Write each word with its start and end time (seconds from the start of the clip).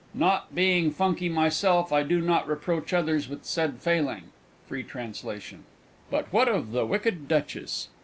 ("Not 0.15 0.55
being 0.55 0.89
funky 0.89 1.29
myself, 1.29 1.93
I 1.93 2.01
do 2.01 2.21
not 2.21 2.47
reproach 2.47 2.91
others 2.91 3.29
with 3.29 3.45
said 3.45 3.79
failing" 3.83 4.31
free 4.65 4.81
translation.) 4.81 5.63
But 6.09 6.33
what 6.33 6.47
of 6.47 6.71
the 6.71 6.87
wicked 6.87 7.27
Duchess? 7.27 7.87